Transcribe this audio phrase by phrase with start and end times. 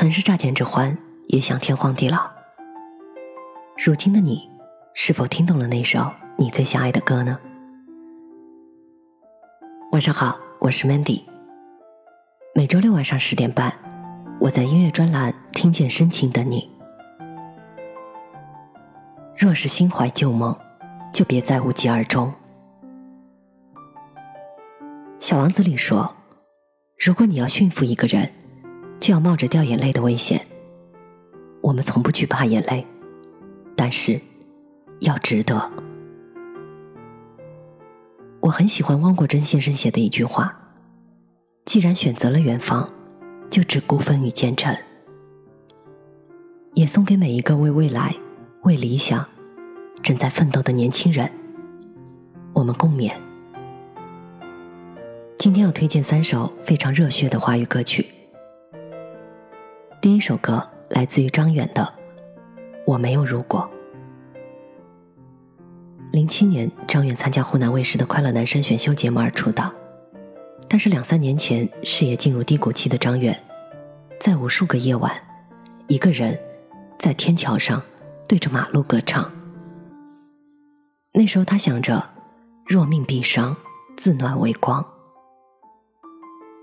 [0.00, 2.30] 曾是乍见之欢，也想天荒地老。
[3.76, 4.48] 如今的你，
[4.94, 7.38] 是否听懂了那首你最想爱的歌呢？
[9.92, 11.20] 晚上好，我是 Mandy。
[12.54, 13.74] 每周六晚上十点半，
[14.40, 16.70] 我在音乐专栏听见深情的你。
[19.36, 20.58] 若是心怀旧梦，
[21.12, 22.32] 就别再无疾而终。
[25.18, 26.16] 小王子里说
[26.96, 28.32] ：“如果你要驯服一个人，
[29.00, 30.46] 就要冒着掉眼泪的危险。
[31.62, 32.86] 我们从不惧怕眼泪，
[33.74, 34.20] 但是
[35.00, 35.70] 要值得。”
[38.40, 40.56] 我很喜欢汪国真先生写的一句话
[41.66, 42.88] ：“既然选择了远方，
[43.50, 44.76] 就只顾风雨兼程。”
[46.74, 48.14] 也送给每一个为未来、
[48.62, 49.26] 为理想
[50.02, 51.30] 正在奋斗的年轻人，
[52.54, 53.12] 我们共勉。
[55.36, 58.06] 今天要推荐三首非常热血的华语歌曲。
[60.00, 61.82] 第一首歌来自于张远的
[62.86, 63.70] 《我没有如果》。
[66.10, 69.70] 零七年，张远参加湖南卫视的《快乐男声》选秀节目而出道，
[70.66, 73.38] 但是两三年前事业进入低谷期的张远，
[74.18, 75.12] 在无数个夜晚，
[75.86, 76.38] 一个人
[76.98, 77.82] 在天桥上
[78.26, 79.30] 对着马路歌唱。
[81.12, 82.08] 那时候他想着：
[82.66, 83.54] 若命必伤，
[83.98, 84.82] 自暖为光。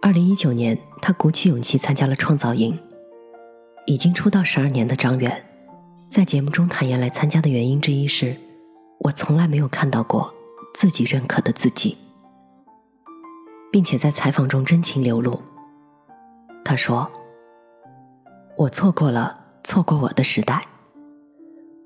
[0.00, 2.78] 二零一九年，他鼓起勇气参加了创造营。
[3.88, 5.42] 已经出道十二年的张远，
[6.10, 8.36] 在节目中坦言来参加的原因之一是：
[8.98, 10.30] 我从来没有看到过
[10.74, 11.96] 自己认可的自己，
[13.72, 15.40] 并且在采访中真情流露。
[16.62, 17.10] 他说
[18.58, 20.66] ：“我错过了错过我的时代，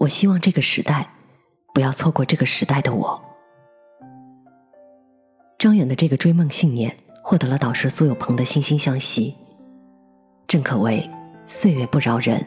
[0.00, 1.09] 我希望这个时代
[1.72, 3.22] 不要错过这个时代的我。”
[5.56, 6.97] 张远的这个追梦信念。
[7.25, 9.37] 获得了导师苏有朋的惺惺相惜，
[10.48, 11.09] 正可谓
[11.47, 12.47] 岁月不饶人，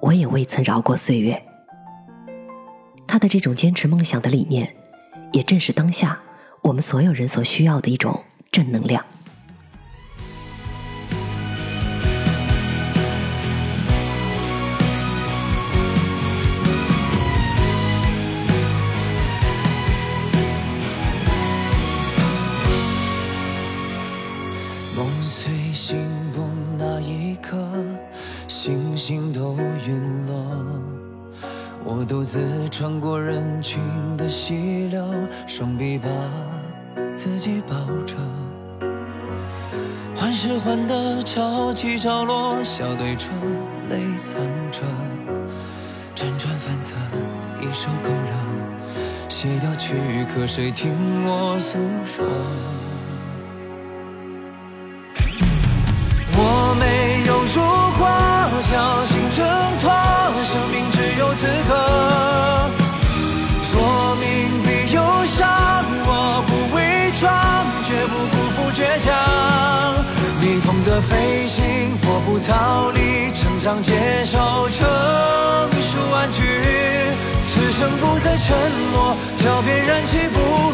[0.00, 1.42] 我也未曾饶过岁月。
[3.06, 4.74] 他的这种坚持梦想的理念，
[5.32, 6.18] 也正是当下
[6.62, 9.04] 我们所有人所需要的一种正能量。
[24.96, 25.96] 梦碎醒
[26.36, 27.56] 梦那一刻
[28.68, 29.56] 星星都
[29.86, 30.34] 陨落，
[31.82, 33.80] 我独自穿过人群
[34.14, 35.02] 的溪流，
[35.46, 36.10] 双臂把
[37.16, 37.74] 自己抱
[38.04, 38.14] 着，
[40.14, 43.28] 缓时缓的潮起潮落，笑对着
[43.88, 44.38] 泪藏
[44.70, 44.80] 着，
[46.14, 46.94] 辗转反侧，
[47.62, 49.94] 一首够了，写掉躯
[50.34, 50.92] 壳谁听
[51.24, 52.26] 我诉说？
[58.70, 59.46] 侥幸挣
[59.80, 59.90] 脱
[60.44, 62.70] 生命只有此刻。
[63.72, 67.32] 若命必有伤我不伪装
[67.86, 69.08] 绝不辜负倔强。
[70.42, 71.64] 逆风的飞行
[72.02, 73.92] 我不逃离成长接
[74.24, 74.86] 受成
[75.82, 76.42] 熟玩具
[77.48, 78.54] 此生不再沉
[78.92, 80.67] 默脚边人起舞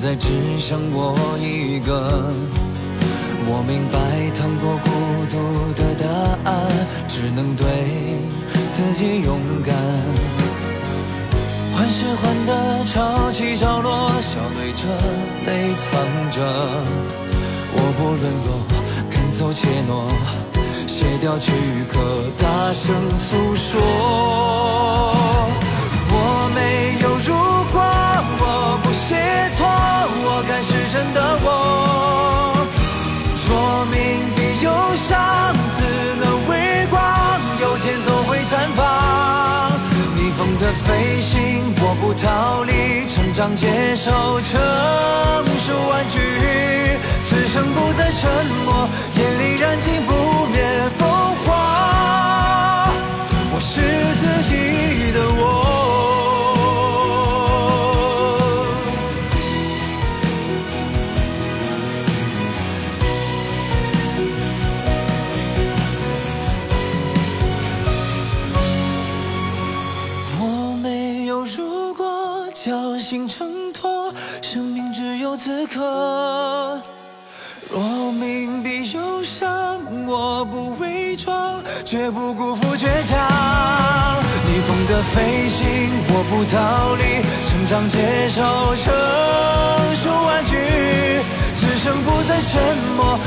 [0.00, 0.28] 现在只
[0.60, 2.32] 剩我一个，
[3.46, 3.98] 我明白
[4.30, 4.88] 趟过孤
[5.26, 5.34] 独
[5.74, 6.06] 的答
[6.48, 6.70] 案，
[7.08, 7.66] 只能对
[8.76, 9.74] 自己勇敢。
[11.74, 14.86] 缓时缓的潮起潮落，笑对着
[15.44, 15.90] 泪藏
[16.30, 16.46] 着。
[17.74, 18.54] 我不沦落，
[19.10, 20.14] 肯走怯懦，
[20.86, 21.50] 卸掉躯
[21.90, 21.98] 壳，
[22.38, 23.82] 大声诉说。
[30.62, 32.54] 是真的我。
[33.48, 33.96] 若命
[34.36, 35.80] 必有伤，自
[36.20, 37.00] 能微光，
[37.60, 38.78] 有天总会绽放。
[40.16, 44.10] 逆风的飞行，我不逃离，成长接受，
[44.42, 44.60] 成
[45.64, 46.18] 熟玩具。
[47.24, 48.28] 此生不再沉
[48.64, 50.37] 默，眼里燃尽不
[73.08, 74.12] 侥相信挣脱，
[74.42, 76.78] 生命只有此刻。
[77.70, 83.16] 若命比忧伤，我不伪装，绝不辜负倔强。
[84.44, 85.66] 逆风的飞行，
[86.10, 88.42] 我不逃离，成长接受
[88.76, 88.92] 成
[89.96, 90.52] 熟玩具。
[91.54, 92.60] 此生不再沉
[92.94, 93.18] 默，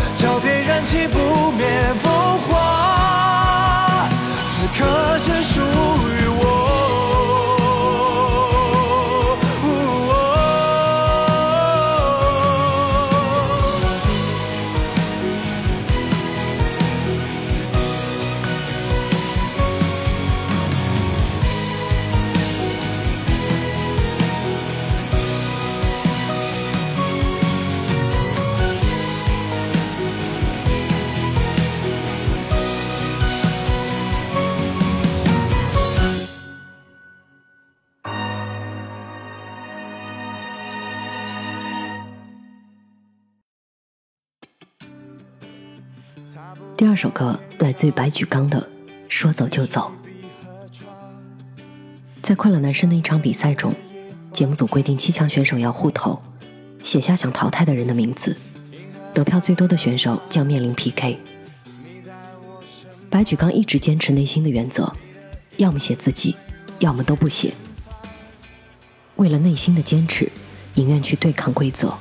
[46.91, 48.59] 二首歌来自于白举纲的
[49.07, 49.93] 《说走就走》。
[52.21, 53.73] 在快乐男生的一场比赛中，
[54.33, 56.21] 节目组规定七强选手要互投，
[56.83, 58.35] 写下想淘汰的人的名字，
[59.13, 61.17] 得票最多的选手将面临 PK。
[63.09, 64.91] 白举纲一直坚持内心的原则，
[65.55, 66.35] 要么写自己，
[66.79, 67.53] 要么都不写。
[69.15, 70.29] 为了内心的坚持，
[70.73, 71.93] 宁愿去对抗规则，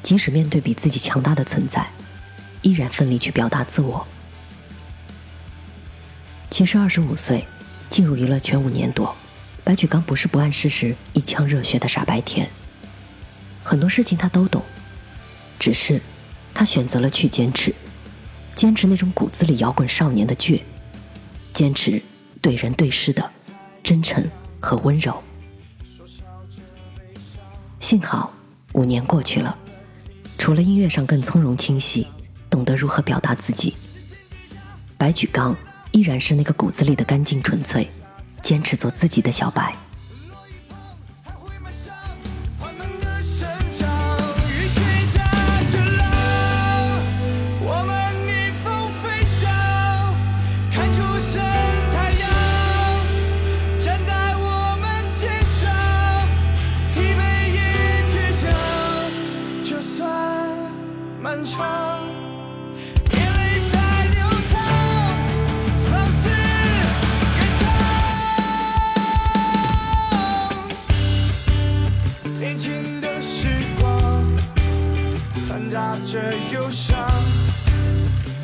[0.00, 1.90] 即使面对比自己强大的存在。
[2.62, 4.06] 依然奋力去表达自我。
[6.50, 7.46] 其实二十五岁
[7.88, 9.14] 进入娱乐圈五年多，
[9.62, 12.48] 白举纲不是不谙世事、一腔热血的傻白甜。
[13.62, 14.62] 很多事情他都懂，
[15.58, 16.00] 只是
[16.52, 17.74] 他选择了去坚持，
[18.54, 20.60] 坚持那种骨子里摇滚少年的倔，
[21.52, 22.02] 坚持
[22.42, 23.30] 对人对事的
[23.82, 24.28] 真诚
[24.60, 25.22] 和温柔。
[27.78, 28.32] 幸好
[28.72, 29.56] 五年过去了，
[30.36, 32.06] 除了音乐上更从容清晰。
[32.60, 33.74] 懂得如何表达自己，
[34.98, 35.56] 白举纲
[35.92, 37.88] 依然是那个骨子里的干净纯粹，
[38.42, 39.74] 坚持做自己的小白。
[76.06, 76.18] 着
[76.52, 77.08] 忧伤，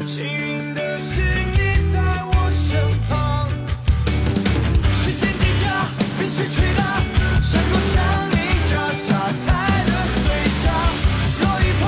[0.06, 1.22] 幸运的是
[1.54, 3.48] 你在我身旁。
[4.92, 5.88] 时间滴答，
[6.18, 6.82] 冰雪吹打，
[7.42, 7.94] 伤口像
[8.30, 8.36] 泥
[8.70, 9.04] 脚下
[9.44, 9.44] 踩
[9.84, 10.24] 的碎
[10.62, 10.64] 沙，
[11.40, 11.82] 落一碰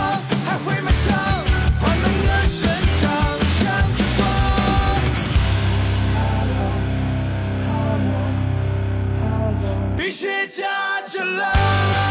[0.46, 1.06] 还会满伤。
[1.80, 2.58] 缓慢的生
[3.00, 3.06] 长，
[3.58, 3.60] 向
[3.96, 4.20] 着光。
[10.50, 10.64] 夹
[11.06, 12.07] 着浪。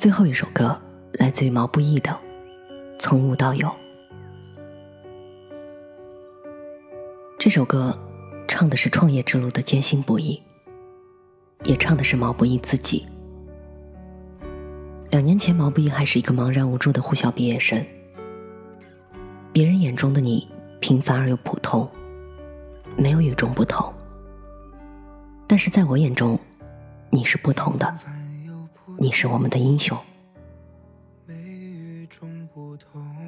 [0.00, 0.80] 最后一首歌
[1.18, 2.10] 来自于毛不易的
[2.98, 3.68] 《从无到有》。
[7.38, 7.94] 这首歌
[8.48, 10.42] 唱的是创业之路的艰辛不易，
[11.64, 13.04] 也唱的是毛不易自己。
[15.10, 17.84] 两年前，毛不易还是一个茫然无助的护校毕业生，
[19.52, 20.48] 别人眼中的你
[20.80, 21.86] 平凡而又普通，
[22.96, 23.92] 没有与众不同。
[25.46, 26.40] 但是在我眼中，
[27.10, 27.94] 你是不同的。
[28.98, 29.96] 你是我们的英雄，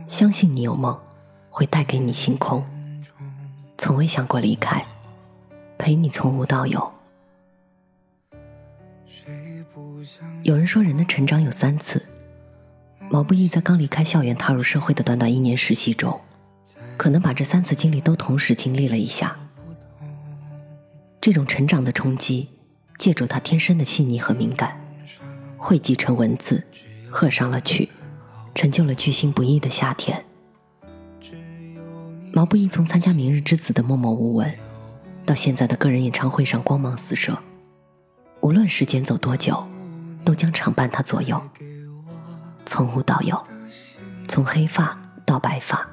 [0.07, 0.99] 相信你有梦，
[1.51, 2.65] 会带给你星空。
[3.79, 4.85] 从未想过离开，
[5.79, 6.93] 陪你从无到有。
[10.43, 12.05] 有人说，人的成长有三次。
[13.11, 16.21] 毛不易在刚离开校园踏入社会的短短一年实习中，
[16.97, 19.37] 可能把这三次经历都同时经历了一下。
[21.21, 22.49] 这种成长的冲击，
[22.99, 24.82] 借助他天生的细腻和敏感。
[25.65, 26.61] 汇集成文字，
[27.09, 27.89] 合上了曲，
[28.53, 30.25] 成就了巨星不易的夏天。
[32.33, 34.53] 毛不易从参加《明日之子》的默默无闻，
[35.25, 37.39] 到现在的个人演唱会上光芒四射，
[38.41, 39.65] 无论时间走多久，
[40.25, 41.41] 都将常伴他左右。
[42.67, 43.41] 从无到有，
[44.27, 45.89] 从黑发到白发。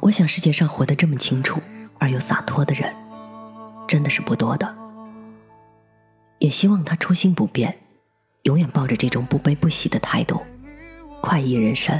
[0.00, 1.60] 我想世界上活得这么清楚
[2.00, 2.92] 而又洒脱的人，
[3.86, 4.79] 真的是不多的。
[6.40, 7.78] 也希望他初心不变，
[8.42, 10.40] 永远抱着这种不悲不喜的态度，
[11.20, 11.98] 快意人生。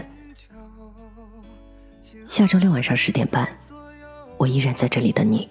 [2.26, 3.47] 下周六晚上十点半，
[4.38, 5.49] 我依然在这里等你。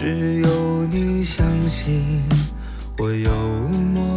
[0.00, 2.22] 只有你相信
[2.98, 3.32] 我有
[3.92, 4.16] 梦，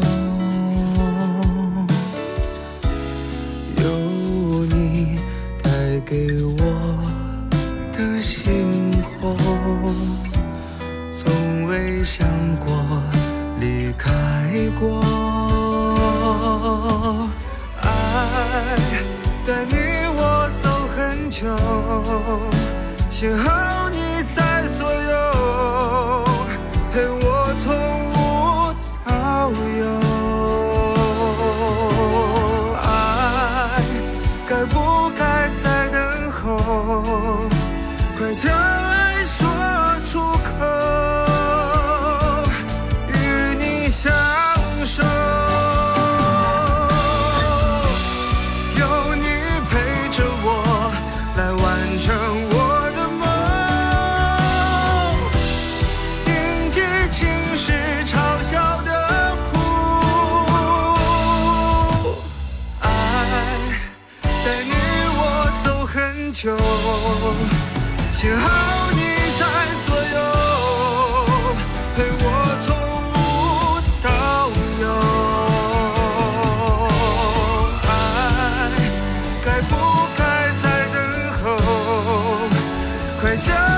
[83.32, 83.71] 외적